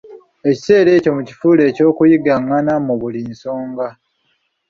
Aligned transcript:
Ekiseera 0.49 0.89
ekyo 0.97 1.11
mukifuule 1.17 1.61
eky'okuyigangana 1.69 2.73
mu 2.85 2.93
buli 3.01 3.21
nsonga. 3.31 3.87